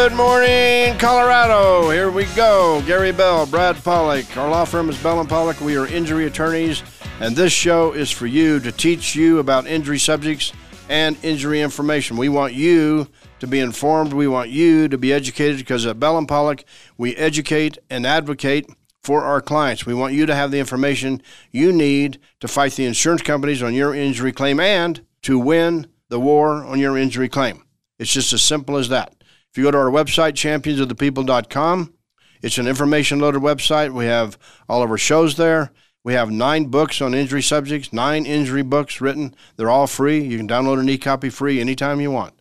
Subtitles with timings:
[0.00, 1.90] Good morning, Colorado.
[1.90, 2.82] Here we go.
[2.86, 4.34] Gary Bell, Brad Pollock.
[4.34, 5.60] Our law firm is Bell and Pollock.
[5.60, 6.82] We are injury attorneys,
[7.20, 10.54] and this show is for you to teach you about injury subjects
[10.88, 12.16] and injury information.
[12.16, 13.08] We want you
[13.40, 14.14] to be informed.
[14.14, 16.64] We want you to be educated because at Bell and Pollock,
[16.96, 18.70] we educate and advocate
[19.02, 19.84] for our clients.
[19.84, 21.20] We want you to have the information
[21.50, 26.18] you need to fight the insurance companies on your injury claim and to win the
[26.18, 27.64] war on your injury claim.
[27.98, 29.14] It's just as simple as that.
[29.52, 31.94] If you go to our website, championsofthepeople.com,
[32.42, 33.92] it's an information loaded website.
[33.92, 35.72] We have all of our shows there.
[36.02, 39.34] We have nine books on injury subjects, nine injury books written.
[39.56, 40.22] They're all free.
[40.22, 42.34] You can download an e copy free anytime you want.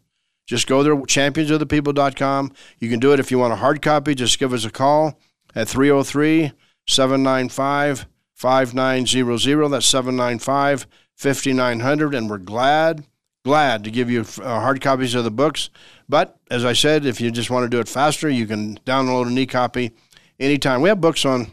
[0.47, 2.53] Just go there, championsofthepeople.com.
[2.79, 4.15] You can do it if you want a hard copy.
[4.15, 5.19] Just give us a call
[5.53, 6.53] at 303
[6.87, 9.69] 795 5900.
[9.69, 12.15] That's 795 5900.
[12.15, 13.05] And we're glad,
[13.43, 15.69] glad to give you uh, hard copies of the books.
[16.07, 19.27] But as I said, if you just want to do it faster, you can download
[19.27, 19.91] an e-copy
[20.39, 20.81] anytime.
[20.81, 21.51] We have books on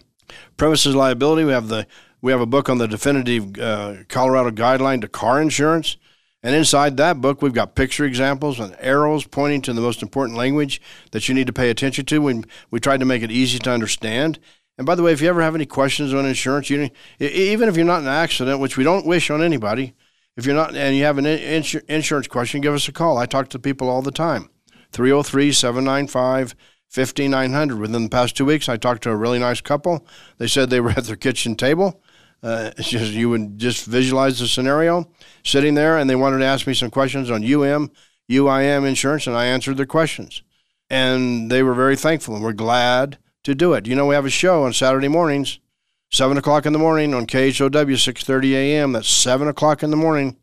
[0.56, 1.44] premises liability.
[1.44, 1.86] We have the
[2.22, 5.96] we have a book on the definitive uh, Colorado guideline to car insurance.
[6.42, 10.38] And inside that book, we've got picture examples and arrows pointing to the most important
[10.38, 12.22] language that you need to pay attention to.
[12.22, 14.38] We, we tried to make it easy to understand.
[14.78, 17.76] And by the way, if you ever have any questions on insurance, you, even if
[17.76, 19.94] you're not in an accident, which we don't wish on anybody,
[20.36, 23.18] if you're not and you have an insur- insurance question, give us a call.
[23.18, 24.50] I talk to people all the time.
[24.92, 26.54] 303 795
[26.88, 27.78] 5900.
[27.78, 30.06] Within the past two weeks, I talked to a really nice couple.
[30.38, 32.02] They said they were at their kitchen table.
[32.42, 35.10] Uh, just, you would just visualize the scenario
[35.44, 37.90] sitting there, and they wanted to ask me some questions on UM,
[38.30, 40.42] UIM insurance, and I answered their questions.
[40.88, 43.86] And they were very thankful and we're glad to do it.
[43.86, 45.58] You know, we have a show on Saturday mornings
[46.16, 48.92] 7 o'clock in the morning on KHOW, 6.30 a.m.
[48.92, 50.38] That's 7 o'clock in the morning.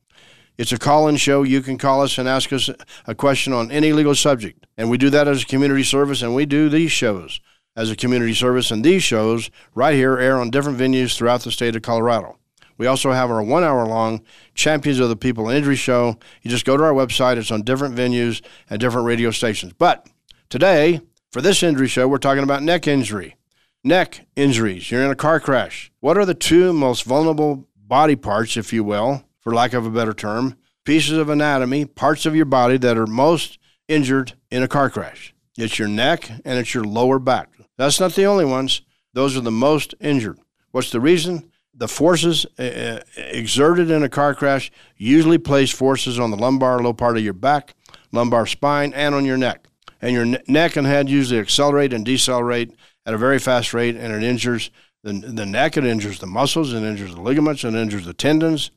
[0.56, 1.41] It's a call-in show.
[1.41, 2.69] You can call us and ask us
[3.07, 4.67] a question on any legal subject.
[4.78, 7.41] And we do that as a community service, and we do these shows
[7.75, 8.69] as a community service.
[8.69, 12.38] And these shows right here air on different venues throughout the state of Colorado.
[12.78, 14.22] We also have our one hour long
[14.53, 16.19] Champions of the People Injury Show.
[16.44, 19.73] You just go to our website, it's on different venues and different radio stations.
[19.73, 20.07] But
[20.50, 21.01] today,
[21.31, 23.38] for this injury show, we're talking about neck injury.
[23.85, 24.89] Neck injuries.
[24.89, 25.91] You're in a car crash.
[25.99, 29.89] What are the two most vulnerable body parts, if you will, for lack of a
[29.89, 30.55] better term,
[30.85, 35.35] pieces of anatomy, parts of your body that are most injured in a car crash?
[35.57, 37.49] It's your neck and it's your lower back.
[37.77, 38.83] That's not the only ones.
[39.13, 40.39] Those are the most injured.
[40.72, 41.51] What's the reason?
[41.75, 46.93] The forces uh, exerted in a car crash usually place forces on the lumbar, low
[46.93, 47.75] part of your back,
[48.13, 49.67] lumbar spine, and on your neck.
[50.01, 52.73] And your neck and head usually accelerate and decelerate
[53.06, 54.72] at a very fast rate, and it injures
[55.03, 58.72] the, the neck, it injures the muscles, it injures the ligaments, it injures the tendons,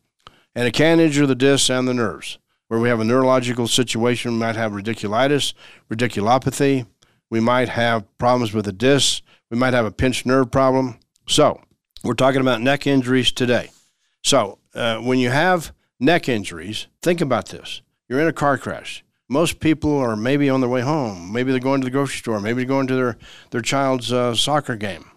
[0.54, 2.38] and it can injure the discs and the nerves.
[2.68, 5.54] Where we have a neurological situation, we might have radiculitis,
[5.88, 6.86] radiculopathy,
[7.30, 10.98] we might have problems with the discs, we might have a pinched nerve problem.
[11.28, 11.60] So,
[12.02, 13.70] we're talking about neck injuries today.
[14.24, 17.82] So, uh, when you have neck injuries, think about this.
[18.08, 21.32] You're in a car crash most people are maybe on their way home.
[21.32, 22.40] Maybe they're going to the grocery store.
[22.40, 23.18] Maybe they're going to their,
[23.50, 25.10] their child's uh, soccer game.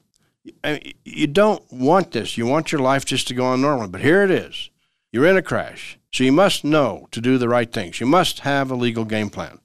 [1.05, 2.37] You don't want this.
[2.37, 3.89] You want your life just to go on normally.
[3.89, 4.69] But here it is.
[5.11, 5.99] You're in a crash.
[6.11, 7.99] So you must know to do the right things.
[7.99, 9.59] You must have a legal game plan.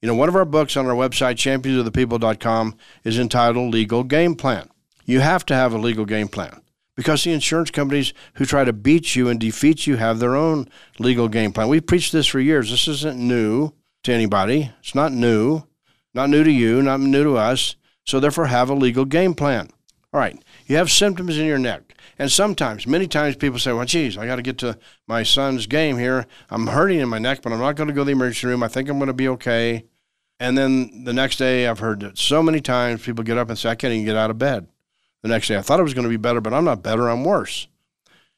[0.00, 4.68] You know, one of our books on our website, championsofthepeople.com, is entitled Legal Game Plan.
[5.04, 6.62] You have to have a legal game plan
[6.96, 10.68] because the insurance companies who try to beat you and defeat you have their own
[10.98, 11.68] legal game plan.
[11.68, 12.70] We've preached this for years.
[12.70, 14.72] This isn't new to anybody.
[14.80, 15.62] It's not new,
[16.14, 17.76] not new to you, not new to us.
[18.04, 19.70] So therefore, have a legal game plan.
[20.12, 21.94] All right, you have symptoms in your neck.
[22.18, 25.66] And sometimes, many times, people say, well, geez, I got to get to my son's
[25.66, 26.26] game here.
[26.50, 28.62] I'm hurting in my neck, but I'm not going to go to the emergency room.
[28.62, 29.86] I think I'm going to be okay.
[30.38, 33.58] And then the next day, I've heard it so many times people get up and
[33.58, 34.66] say, I can't even get out of bed.
[35.22, 37.08] The next day, I thought it was going to be better, but I'm not better,
[37.08, 37.68] I'm worse.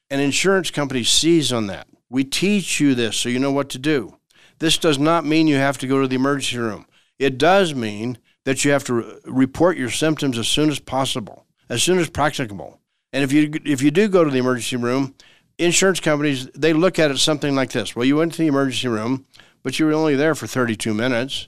[0.09, 1.87] An insurance company sees on that.
[2.09, 4.14] We teach you this so you know what to do.
[4.59, 6.85] This does not mean you have to go to the emergency room.
[7.19, 11.45] It does mean that you have to re- report your symptoms as soon as possible,
[11.69, 12.79] as soon as practicable.
[13.11, 15.15] And if you if you do go to the emergency room,
[15.57, 17.95] insurance companies they look at it something like this.
[17.95, 19.25] Well, you went to the emergency room,
[19.63, 21.47] but you were only there for 32 minutes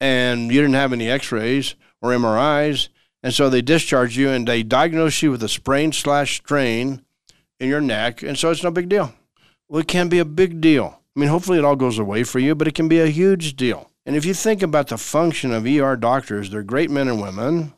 [0.00, 2.88] and you didn't have any x-rays or MRIs,
[3.22, 7.02] and so they discharge you and they diagnose you with a sprain slash strain
[7.58, 9.14] in your neck, and so it's no big deal.
[9.68, 12.38] Well, it can be a big deal I mean, hopefully it all goes away for
[12.38, 13.90] you, but it can be a huge deal.
[14.04, 17.72] And if you think about the function of ER doctors, they're great men and women.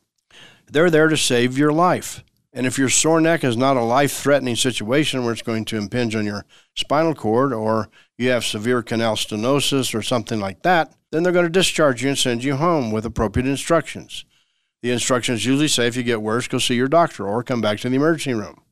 [0.66, 2.24] They're there to save your life.
[2.52, 5.76] And if your sore neck is not a life threatening situation where it's going to
[5.76, 6.44] impinge on your
[6.74, 11.46] spinal cord or you have severe canal stenosis or something like that, then they're going
[11.46, 14.24] to discharge you and send you home with appropriate instructions.
[14.82, 17.78] The instructions usually say if you get worse, go see your doctor or come back
[17.80, 18.62] to the emergency room.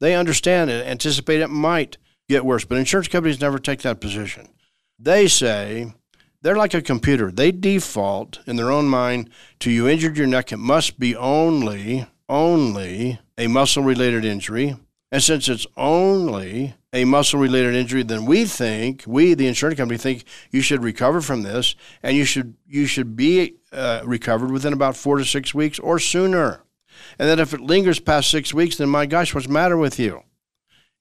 [0.00, 1.96] They understand and anticipate it might
[2.28, 4.48] get worse, but insurance companies never take that position.
[4.98, 5.92] They say
[6.42, 7.30] they're like a computer.
[7.30, 9.30] They default in their own mind
[9.60, 10.52] to you injured your neck.
[10.52, 14.76] It must be only, only a muscle related injury.
[15.10, 19.98] And since it's only a muscle related injury, then we think, we, the insurance company,
[19.98, 24.72] think you should recover from this and you should, you should be uh, recovered within
[24.72, 26.62] about four to six weeks or sooner.
[27.18, 29.98] And that if it lingers past six weeks, then my gosh, what's the matter with
[29.98, 30.22] you?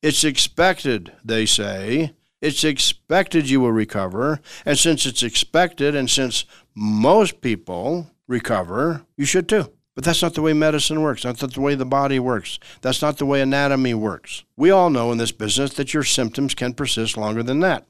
[0.01, 2.13] It's expected, they say.
[2.41, 4.39] It's expected you will recover.
[4.65, 9.71] And since it's expected, and since most people recover, you should too.
[9.93, 11.23] But that's not the way medicine works.
[11.23, 12.57] That's not the way the body works.
[12.81, 14.43] That's not the way anatomy works.
[14.55, 17.85] We all know in this business that your symptoms can persist longer than that.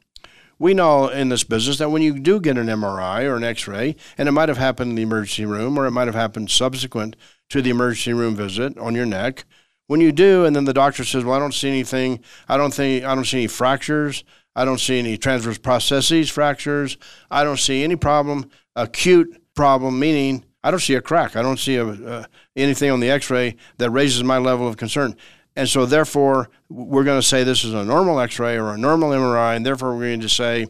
[0.59, 3.67] We know in this business that when you do get an MRI or an X
[3.67, 6.51] ray, and it might have happened in the emergency room or it might have happened
[6.51, 7.15] subsequent
[7.49, 9.45] to the emergency room visit on your neck,
[9.91, 12.73] when you do, and then the doctor says, Well, I don't see anything, I don't
[12.73, 14.23] think I don't see any fractures,
[14.55, 16.95] I don't see any transverse processes fractures,
[17.29, 21.35] I don't see any problem, acute problem, meaning I don't see a crack.
[21.35, 22.23] I don't see a, uh,
[22.55, 25.17] anything on the x ray that raises my level of concern.
[25.57, 28.77] And so, therefore, we're going to say this is a normal x ray or a
[28.77, 30.67] normal MRI, and therefore, we're going to say,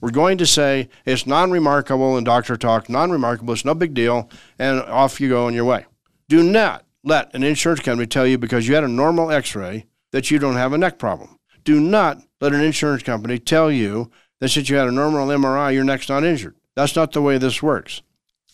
[0.00, 3.94] we're going to say it's non remarkable in doctor talk, non remarkable, it's no big
[3.94, 4.28] deal,
[4.58, 5.86] and off you go on your way.
[6.28, 9.86] Do not let an insurance company tell you because you had a normal x ray
[10.10, 11.38] that you don't have a neck problem.
[11.62, 14.10] Do not let an insurance company tell you
[14.40, 16.56] that since you had a normal MRI, your neck's not injured.
[16.74, 18.02] That's not the way this works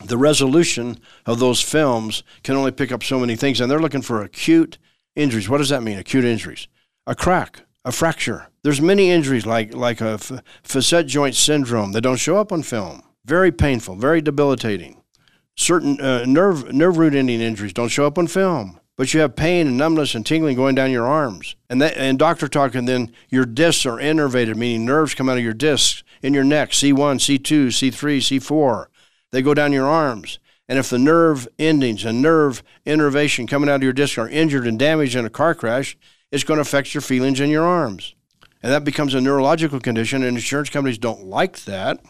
[0.04, 4.02] the resolution of those films can only pick up so many things, and they're looking
[4.02, 4.78] for acute
[5.14, 5.48] injuries.
[5.48, 5.98] What does that mean?
[5.98, 6.68] Acute injuries,
[7.06, 8.48] a crack, a fracture.
[8.62, 10.18] There's many injuries like like a
[10.62, 13.02] facet joint syndrome that don't show up on film.
[13.24, 14.99] Very painful, very debilitating.
[15.56, 19.36] Certain uh, nerve nerve root ending injuries don't show up on film, but you have
[19.36, 21.56] pain and numbness and tingling going down your arms.
[21.68, 25.44] And that, and doctor talking then your discs are innervated, meaning nerves come out of
[25.44, 28.86] your discs in your neck, C1, C2, C3, C4
[29.30, 30.38] they go down your arms.
[30.68, 34.66] And if the nerve endings and nerve innervation coming out of your disc are injured
[34.66, 35.96] and damaged in a car crash,
[36.30, 38.14] it's going to affect your feelings in your arms.
[38.62, 42.00] And that becomes a neurological condition, and insurance companies don't like that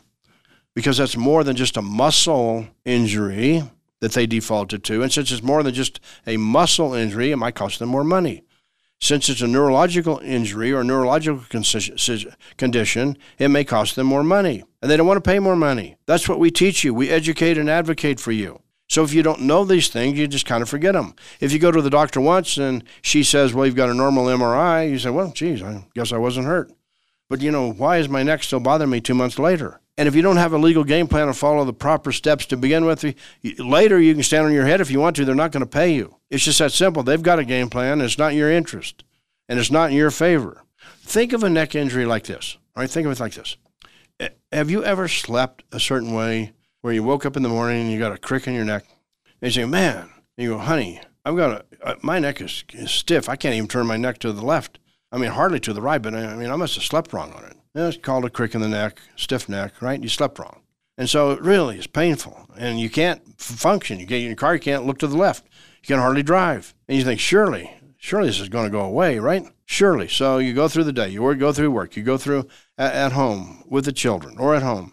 [0.74, 3.62] because that's more than just a muscle injury
[4.00, 5.02] that they defaulted to.
[5.02, 8.42] And since it's more than just a muscle injury, it might cost them more money.
[9.02, 11.42] Since it's a neurological injury or neurological
[12.58, 14.62] condition, it may cost them more money.
[14.82, 15.96] And they don't want to pay more money.
[16.06, 16.92] That's what we teach you.
[16.92, 18.60] We educate and advocate for you.
[18.88, 21.14] So if you don't know these things, you just kind of forget them.
[21.38, 24.26] If you go to the doctor once and she says, Well, you've got a normal
[24.26, 26.72] MRI, you say, Well, geez, I guess I wasn't hurt.
[27.28, 29.80] But you know, why is my neck still bothering me two months later?
[30.00, 32.56] And if you don't have a legal game plan to follow the proper steps to
[32.56, 33.04] begin with,
[33.58, 35.26] later you can stand on your head if you want to.
[35.26, 36.16] They're not going to pay you.
[36.30, 37.02] It's just that simple.
[37.02, 38.00] They've got a game plan.
[38.00, 39.04] It's not your interest,
[39.46, 40.62] and it's not in your favor.
[41.02, 42.56] Think of a neck injury like this.
[42.74, 43.58] All right, think of it like this.
[44.50, 47.92] Have you ever slept a certain way where you woke up in the morning and
[47.92, 48.86] you got a crick in your neck?
[49.42, 50.08] And you say, "Man,"
[50.38, 53.28] and you go, "Honey, I've got a uh, my neck is, is stiff.
[53.28, 54.78] I can't even turn my neck to the left.
[55.12, 57.44] I mean, hardly to the right, but I mean, I must have slept wrong on
[57.44, 60.02] it." It's called a crick in the neck, stiff neck, right?
[60.02, 60.62] You slept wrong.
[60.98, 62.46] And so it really is painful.
[62.58, 64.00] And you can't function.
[64.00, 65.46] You get in your car, you can't look to the left.
[65.82, 66.74] You can hardly drive.
[66.88, 69.44] And you think, surely, surely this is going to go away, right?
[69.64, 70.08] Surely.
[70.08, 73.12] So you go through the day, you go through work, you go through at, at
[73.12, 74.92] home with the children or at home,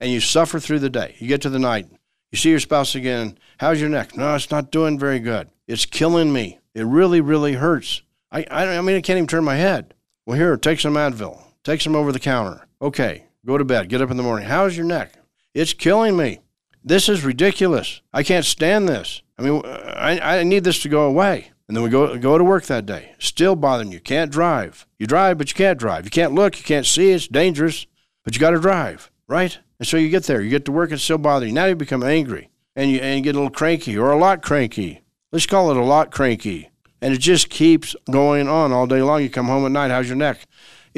[0.00, 1.16] and you suffer through the day.
[1.18, 1.88] You get to the night,
[2.30, 3.38] you see your spouse again.
[3.58, 4.16] How's your neck?
[4.16, 5.48] No, it's not doing very good.
[5.66, 6.58] It's killing me.
[6.74, 8.02] It really, really hurts.
[8.30, 9.94] I, I, I mean, I can't even turn my head.
[10.26, 11.42] Well, here, take some Advil.
[11.64, 12.66] Take some over the counter.
[12.80, 13.88] Okay, go to bed.
[13.88, 14.48] Get up in the morning.
[14.48, 15.14] How's your neck?
[15.54, 16.40] It's killing me.
[16.84, 18.00] This is ridiculous.
[18.12, 19.22] I can't stand this.
[19.38, 21.50] I mean, I, I need this to go away.
[21.66, 23.14] And then we go go to work that day.
[23.18, 24.00] Still bothering you.
[24.00, 24.86] Can't drive.
[24.98, 26.04] You drive, but you can't drive.
[26.04, 26.56] You can't look.
[26.56, 27.10] You can't see.
[27.10, 27.86] It's dangerous.
[28.24, 29.58] But you got to drive, right?
[29.78, 30.40] And so you get there.
[30.40, 30.92] You get to work.
[30.92, 31.54] It's still bothering you.
[31.54, 34.42] Now you become angry, and you and you get a little cranky or a lot
[34.42, 35.02] cranky.
[35.30, 36.70] Let's call it a lot cranky.
[37.02, 39.22] And it just keeps going on all day long.
[39.22, 39.90] You come home at night.
[39.90, 40.46] How's your neck?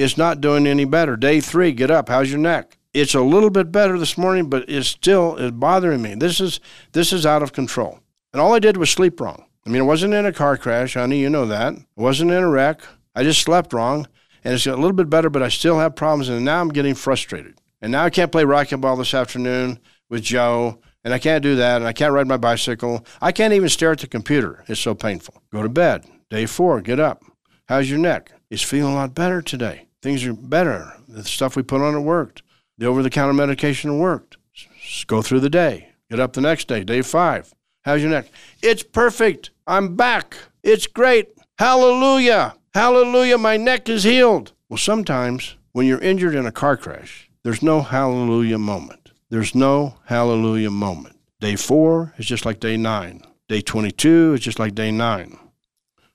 [0.01, 1.15] It's not doing any better.
[1.15, 2.09] Day three, get up.
[2.09, 2.79] How's your neck?
[2.95, 6.15] It's a little bit better this morning, but it still is bothering me.
[6.15, 6.59] This is
[6.93, 8.01] this is out of control.
[8.33, 9.45] And all I did was sleep wrong.
[9.67, 11.19] I mean, it wasn't in a car crash, honey.
[11.19, 11.75] You know that.
[11.75, 12.81] It wasn't in a wreck.
[13.15, 14.09] I just slept wrong,
[14.43, 16.95] and it's a little bit better, but I still have problems, and now I'm getting
[16.95, 17.61] frustrated.
[17.83, 21.77] And now I can't play racquetball this afternoon with Joe, and I can't do that,
[21.77, 23.05] and I can't ride my bicycle.
[23.21, 24.65] I can't even stare at the computer.
[24.67, 25.43] It's so painful.
[25.53, 26.07] Go to bed.
[26.31, 27.23] Day four, get up.
[27.67, 28.33] How's your neck?
[28.49, 29.89] It's feeling a lot better today.
[30.03, 30.93] Things are better.
[31.09, 32.43] The stuff we put on it worked.
[32.79, 34.37] The over the counter medication worked.
[34.55, 35.91] Just go through the day.
[36.09, 37.55] Get up the next day, day five.
[37.83, 38.27] How's your neck?
[38.63, 39.51] It's perfect.
[39.67, 40.37] I'm back.
[40.63, 41.29] It's great.
[41.59, 42.55] Hallelujah.
[42.75, 43.39] Hallelujah.
[43.39, 44.53] My neck is healed.
[44.69, 49.13] Well, sometimes when you're injured in a car crash, there's no hallelujah moment.
[49.31, 51.17] There's no hallelujah moment.
[51.41, 53.23] Day four is just like day nine.
[53.49, 55.39] Day 22 is just like day nine.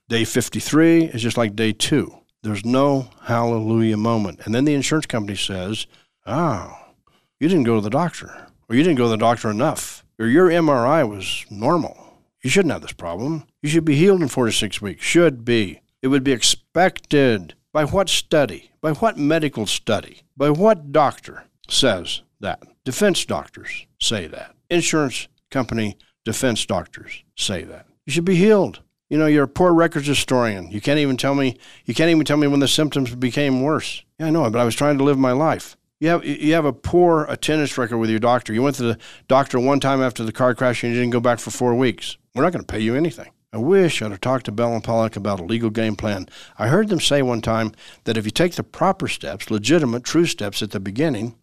[0.08, 2.16] Day 53 is just like day two.
[2.46, 4.42] There's no hallelujah moment.
[4.44, 5.88] And then the insurance company says,
[6.26, 6.78] oh,
[7.40, 10.26] you didn't go to the doctor, or you didn't go to the doctor enough, or
[10.26, 12.20] your MRI was normal.
[12.44, 13.48] You shouldn't have this problem.
[13.62, 15.04] You should be healed in four to six weeks.
[15.04, 15.80] Should be.
[16.02, 17.54] It would be expected.
[17.72, 18.70] By what study?
[18.80, 20.22] By what medical study?
[20.36, 22.62] By what doctor says that?
[22.84, 24.54] Defense doctors say that.
[24.70, 27.86] Insurance company defense doctors say that.
[28.06, 28.82] You should be healed.
[29.08, 30.70] You know, you're a poor records historian.
[30.70, 34.02] You can't even tell me you can't even tell me when the symptoms became worse.
[34.18, 35.76] Yeah, I know, but I was trying to live my life.
[36.00, 38.52] You have you have a poor attendance record with your doctor.
[38.52, 38.98] You went to the
[39.28, 42.16] doctor one time after the car crash and you didn't go back for four weeks.
[42.34, 43.30] We're not going to pay you anything.
[43.52, 46.28] I wish I'd have talked to Bell and Pollock about a legal game plan.
[46.58, 47.72] I heard them say one time
[48.04, 51.36] that if you take the proper steps, legitimate, true steps at the beginning,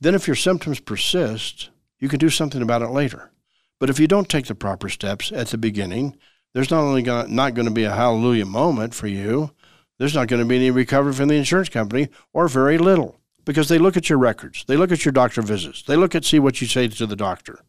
[0.00, 3.32] then if your symptoms persist, you can do something about it later.
[3.80, 6.16] But if you don't take the proper steps at the beginning,
[6.54, 9.50] there's not only gonna, not going to be a hallelujah moment for you,
[9.98, 13.68] there's not going to be any recovery from the insurance company or very little because
[13.68, 16.38] they look at your records, they look at your doctor visits, they look at see
[16.38, 17.60] what you say to the doctor.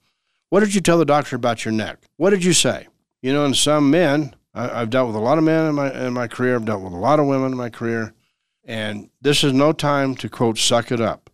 [0.49, 1.99] What did you tell the doctor about your neck?
[2.17, 2.87] What did you say?
[3.21, 6.07] You know, and some men, I, have dealt with a lot of men in my
[6.07, 6.55] in my career.
[6.55, 8.13] I've dealt with a lot of women in my career,
[8.65, 11.29] and this is no time to quote suck it up.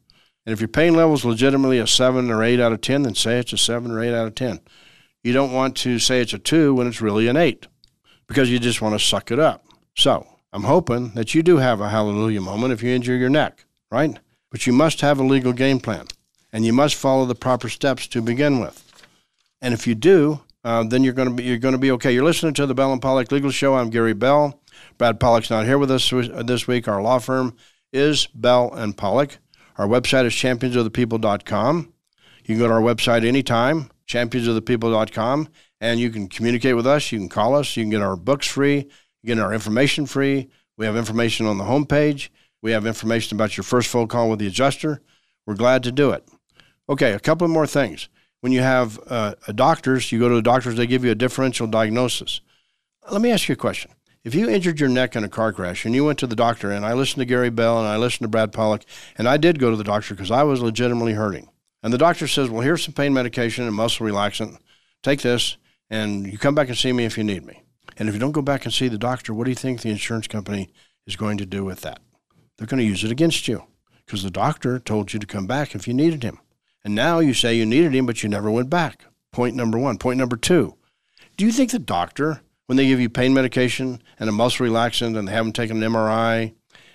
[0.45, 3.15] And if your pain level is legitimately a seven or eight out of ten, then
[3.15, 4.59] say it's a seven or eight out of ten.
[5.25, 7.65] You don't want to say it's a two when it's really an eight,
[8.27, 9.65] because you just want to suck it up.
[9.96, 13.65] So I'm hoping that you do have a hallelujah moment if you injure your neck,
[13.89, 14.20] right?
[14.51, 16.05] But you must have a legal game plan
[16.53, 18.84] and you must follow the proper steps to begin with.
[19.63, 22.13] And if you do, uh, then you're going to be you're going to be okay.
[22.13, 23.74] You're listening to the Bell and Pollock Legal Show.
[23.74, 24.62] I'm Gary Bell.
[25.00, 26.88] Brad Pollock's not here with us this week.
[26.88, 27.55] Our law firm
[27.91, 29.39] is Bell and Pollock.
[29.79, 31.94] Our website is championsofthepeople.com.
[32.44, 35.47] You can go to our website anytime, championsofthepeople.com,
[35.81, 37.12] and you can communicate with us.
[37.12, 37.75] You can call us.
[37.75, 38.88] You can get our books free.
[39.25, 40.50] Get our information free.
[40.77, 42.29] We have information on the homepage.
[42.62, 45.01] We have information about your first phone call with the adjuster.
[45.45, 46.27] We're glad to do it.
[46.89, 48.09] Okay, a couple more things.
[48.41, 51.65] When you have uh, doctors, you go to the doctors, they give you a differential
[51.67, 52.41] diagnosis.
[53.09, 53.91] Let me ask you a question.
[54.24, 56.71] If you injured your neck in a car crash and you went to the doctor,
[56.71, 58.83] and I listened to Gary Bell and I listened to Brad Pollock,
[59.17, 61.50] and I did go to the doctor because I was legitimately hurting.
[61.85, 64.57] And the doctor says, Well, here's some pain medication and muscle relaxant.
[65.03, 65.55] Take this,
[65.87, 67.61] and you come back and see me if you need me.
[67.95, 69.91] And if you don't go back and see the doctor, what do you think the
[69.91, 70.73] insurance company
[71.05, 71.99] is going to do with that?
[72.57, 73.65] they're going to use it against you
[74.05, 76.39] because the doctor told you to come back if you needed him.
[76.83, 79.05] And now you say you needed him, but you never went back.
[79.31, 79.97] Point number one.
[79.97, 80.75] Point number two
[81.37, 85.17] do you think the doctor, when they give you pain medication and a muscle relaxant
[85.17, 86.53] and they haven't taken an MRI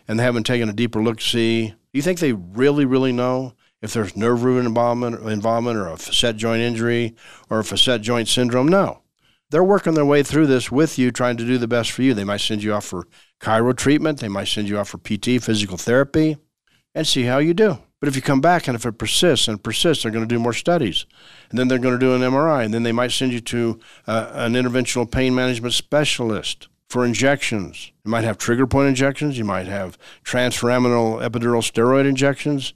[0.08, 3.12] and they haven't taken a deeper look to see, do you think they really, really
[3.12, 3.52] know
[3.82, 7.14] if there's nerve root involvement, involvement or a facet joint injury
[7.48, 8.68] or a facet joint syndrome?
[8.68, 9.02] No.
[9.50, 12.14] They're working their way through this with you, trying to do the best for you.
[12.14, 13.08] They might send you off for
[13.40, 14.20] chiro treatment.
[14.20, 16.36] They might send you off for PT, physical therapy,
[16.94, 17.78] and see how you do.
[18.00, 20.38] But if you come back and if it persists and persists, they're going to do
[20.38, 21.04] more studies.
[21.50, 22.64] And then they're going to do an MRI.
[22.64, 27.92] And then they might send you to uh, an interventional pain management specialist for injections.
[28.04, 29.36] You might have trigger point injections.
[29.36, 32.72] You might have transforaminal epidural steroid injections.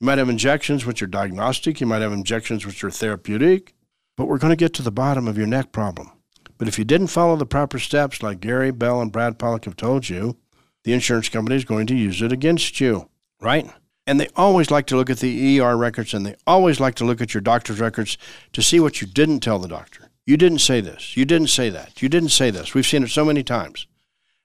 [0.00, 1.78] You might have injections which are diagnostic.
[1.78, 3.74] You might have injections which are therapeutic.
[4.16, 6.10] But we're going to get to the bottom of your neck problem.
[6.56, 9.76] But if you didn't follow the proper steps, like Gary Bell and Brad Pollock have
[9.76, 10.38] told you,
[10.84, 13.10] the insurance company is going to use it against you,
[13.42, 13.70] right?
[14.06, 17.04] And they always like to look at the ER records and they always like to
[17.04, 18.16] look at your doctor's records
[18.54, 20.10] to see what you didn't tell the doctor.
[20.24, 21.14] You didn't say this.
[21.14, 22.00] You didn't say that.
[22.00, 22.72] You didn't say this.
[22.72, 23.86] We've seen it so many times.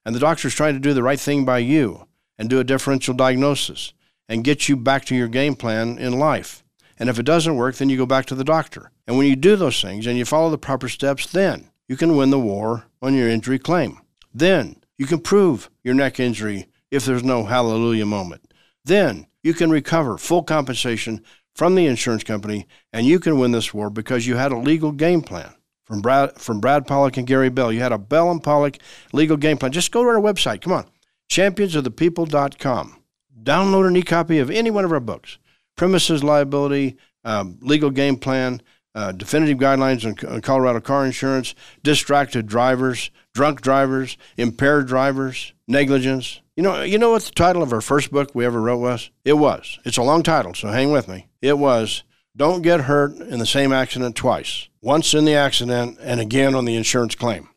[0.06, 2.08] And the doctor's trying to do the right thing by you
[2.38, 3.94] and do a differential diagnosis
[4.28, 6.64] and get you back to your game plan in life.
[6.98, 8.92] And if it doesn't work, then you go back to the doctor.
[9.08, 12.16] And when you do those things and you follow the proper steps, then you can
[12.16, 14.00] win the war on your injury claim.
[14.34, 18.54] Then you can prove your neck injury if there's no hallelujah moment.
[18.84, 23.74] Then you can recover full compensation from the insurance company and you can win this
[23.74, 25.54] war because you had a legal game plan.
[25.84, 27.72] From Brad, from Brad Pollock and Gary Bell.
[27.72, 28.80] You had a Bell and Pollock
[29.14, 29.72] legal game plan.
[29.72, 30.62] Just go to our website.
[30.62, 30.88] Come on.
[31.30, 32.98] Championsofthepeople.com.
[33.46, 35.38] Download an e copy of any one of our books
[35.78, 38.62] premises liability, um, legal game plan,
[38.96, 46.42] uh, definitive guidelines on Colorado car insurance, distracted drivers, drunk drivers, impaired drivers, negligence.
[46.56, 49.12] You know, you know what the title of our first book we ever wrote was?
[49.26, 49.78] It was.
[49.84, 51.28] It's a long title, so hang with me.
[51.42, 52.04] It was
[52.36, 54.70] Don't get hurt in the same accident twice.
[54.82, 57.50] Once in the accident and again on the insurance claim.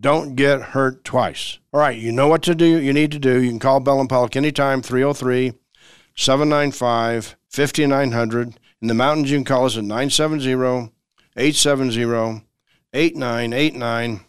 [0.00, 1.58] Don't get hurt twice.
[1.72, 2.80] All right, you know what to do.
[2.80, 3.42] You need to do.
[3.42, 5.54] You can call Bell and Pollock anytime, 303
[6.16, 8.58] 795 5900.
[8.80, 10.92] In the mountains, you can call us at 970
[11.36, 12.44] 870
[12.92, 14.20] 8989.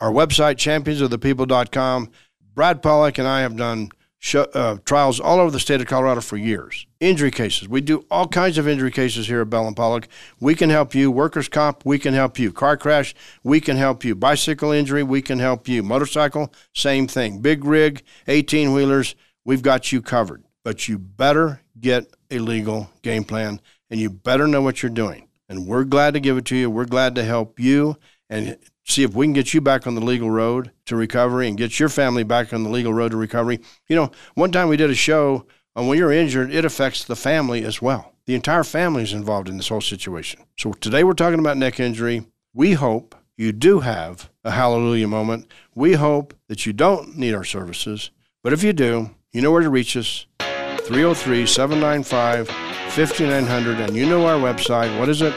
[0.00, 2.10] Our website, championsofthepeople.com.
[2.54, 3.90] Brad Pollock and I have done
[4.34, 6.86] uh, trials all over the state of Colorado for years.
[7.00, 7.68] Injury cases.
[7.68, 10.08] We do all kinds of injury cases here at Bell and Pollock.
[10.40, 11.10] We can help you.
[11.10, 12.52] Workers' comp, we can help you.
[12.52, 14.14] Car crash, we can help you.
[14.14, 15.82] Bicycle injury, we can help you.
[15.82, 17.40] Motorcycle, same thing.
[17.40, 19.14] Big rig, 18 wheelers,
[19.44, 20.44] we've got you covered.
[20.64, 23.60] But you better get a legal game plan
[23.90, 25.28] and you better know what you're doing.
[25.48, 26.70] And we're glad to give it to you.
[26.70, 27.96] We're glad to help you
[28.30, 31.56] and see if we can get you back on the legal road to recovery and
[31.56, 33.60] get your family back on the legal road to recovery.
[33.88, 37.16] You know, one time we did a show on when you're injured, it affects the
[37.16, 38.14] family as well.
[38.26, 40.44] The entire family is involved in this whole situation.
[40.56, 42.26] So today we're talking about neck injury.
[42.54, 45.50] We hope you do have a hallelujah moment.
[45.74, 48.10] We hope that you don't need our services.
[48.42, 53.80] But if you do, you know where to reach us 303 795 5900.
[53.80, 54.96] And you know our website.
[54.98, 55.32] What is it?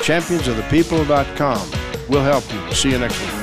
[0.00, 1.70] Championsofthepeople.com.
[2.08, 2.74] We'll help you.
[2.74, 3.41] See you next week.